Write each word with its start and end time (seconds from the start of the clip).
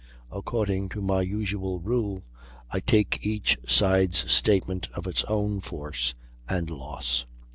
According 0.31 0.89
to 0.97 1.01
my 1.03 1.21
usual 1.21 1.79
rule, 1.79 2.23
I 2.71 2.79
take 2.79 3.19
each 3.23 3.59
side's 3.67 4.31
statement 4.31 4.87
of 4.95 5.05
its 5.05 5.23
own 5.25 5.59
force 5.61 6.15
and 6.49 6.71
loss. 6.71 7.27